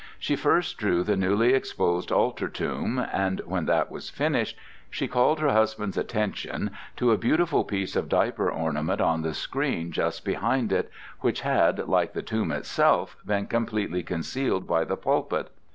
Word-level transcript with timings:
She 0.17 0.35
first 0.35 0.79
drew 0.79 1.03
the 1.03 1.15
newly 1.15 1.53
exposed 1.53 2.11
altar 2.11 2.49
tomb, 2.49 2.97
and 3.13 3.39
when 3.45 3.65
that 3.67 3.91
was 3.91 4.09
finished, 4.09 4.57
she 4.89 5.07
called 5.07 5.39
her 5.39 5.51
husband's 5.51 5.95
attention 5.95 6.71
to 6.95 7.11
a 7.11 7.19
beautiful 7.19 7.63
piece 7.63 7.95
of 7.95 8.09
diaper 8.09 8.49
ornament 8.49 8.99
on 8.99 9.21
the 9.21 9.35
screen 9.35 9.91
just 9.91 10.25
behind 10.25 10.71
it, 10.71 10.89
which 11.19 11.41
had, 11.41 11.87
like 11.87 12.13
the 12.13 12.23
tomb 12.23 12.51
itself, 12.51 13.15
been 13.27 13.45
completely 13.45 14.01
concealed 14.01 14.65
by 14.65 14.85
the 14.85 14.97
pulpit. 14.97 15.51